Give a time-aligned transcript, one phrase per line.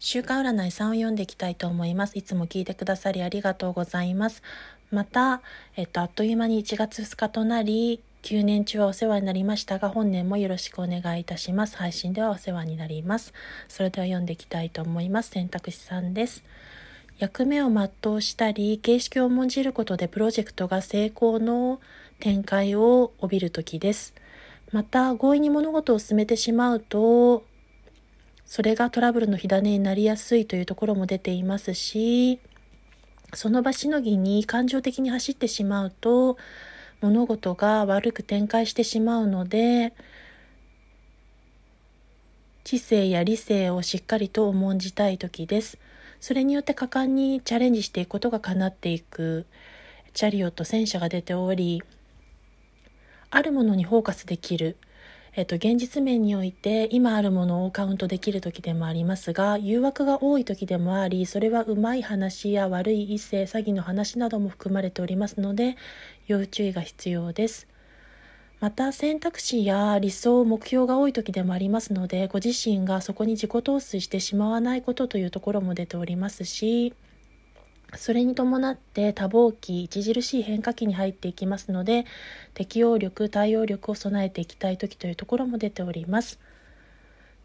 [0.00, 2.16] 週刊占い3を読んでいきたいと思います。
[2.16, 4.44] いつも聞いてくださりありがとうございます。
[4.92, 5.42] また、
[5.76, 11.76] えっと、あっという間に1月2日となり、9年中はお世話になりましたが、本年もよろしくお願いいたします。
[11.76, 13.34] 配信ではお世話になります。
[13.66, 15.30] それでは読んでいきたいと思います。
[15.30, 16.44] 選択肢3です。
[17.18, 21.80] 役目を全うしたり、形式を重んじることでプロジェクトが成功の
[22.20, 24.14] 展開を帯びる時です。
[24.70, 27.42] また、強引に物事を進めてしまうと、
[28.48, 32.40] それがトラブルの火種になりやすいというところも出ていますし、
[33.34, 36.38] その場しのぎに感情的に走ってしまうと、
[37.02, 39.92] 物事が悪く展開してしまうので、
[42.64, 45.78] 知性や理性をしっかりと重んじたい時です。
[46.18, 49.46] それによって果敢にチャレンジしていくことが叶っていく
[50.14, 51.82] チャリオット戦車が出ており、
[53.28, 54.78] あるものにフォーカスできる。
[55.38, 65.76] えっと、現実面において今あるものをカウントできる時でもありますが誘惑が多い時でもありそれはうまい話や悪い異性詐欺の話なども含まれておりますので
[66.26, 67.68] 要注意が必要です。
[68.58, 76.92] また選択肢や理想目標が多い時でもありますのでご自身がそこに自己陶酔してしまわないことというところも出ておりますし
[77.94, 82.04] それに伴って多忙期、著しい変化期に入っていきますので、
[82.54, 86.38] 適応力、対応力を備えていきたい時というところも出ております。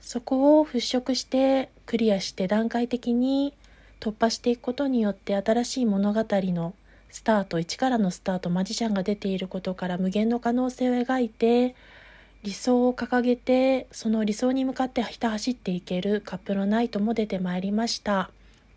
[0.00, 3.54] そこを払拭してクリアして段階的に
[4.00, 6.74] 突破していくことによって新しい物語の
[7.10, 11.74] スタート、1からのスタート、マジシャンが出ていることから無限の可能性を描いて、
[12.42, 18.30] 理想を掲げて、その理想に向かってひた走っていけるカップのナイトも出てまいりました。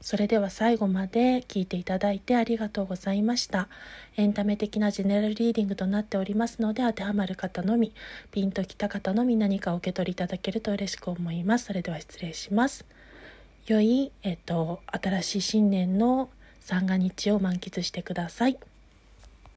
[0.03, 3.69] それでは最後まで聞いていただいてありがとうございました。
[4.17, 7.93] エンタメ的なジェネラルリーディングとなっておりますので、当てはまる方のみ、
[8.29, 11.65] ピンときた方のみ何かお受け取りいただけると嬉しく思います。
[11.67, 12.85] それでは失礼します。
[13.65, 18.57] 良い、えっと、新しい新年の三が日を満喫してください。